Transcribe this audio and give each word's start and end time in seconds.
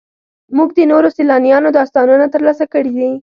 موږ 0.55 0.69
د 0.77 0.79
نورو 0.91 1.07
سیلانیانو 1.17 1.75
داستانونه 1.79 2.25
ترلاسه 2.33 2.65
کړي 2.73 2.91
دي. 2.97 3.09